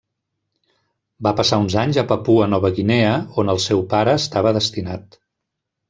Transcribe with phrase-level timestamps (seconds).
[1.27, 3.13] Va passar uns anys a Papua Nova Guinea,
[3.45, 5.25] on el seu pare estava destinat.